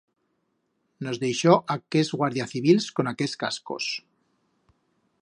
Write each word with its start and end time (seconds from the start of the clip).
Nos 1.07 1.19
deixó 1.25 1.53
aquers 1.75 2.11
guardia 2.21 2.49
civils 2.55 2.91
con 3.01 3.13
aquers 3.15 3.39
cascos. 3.45 3.95